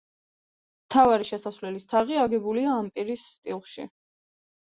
მთავარი 0.85 1.27
შესასვლელის 1.31 1.85
თაღი 1.91 2.17
აგებულია 2.21 2.71
ამპირის 2.77 3.27
სტილში. 3.35 3.85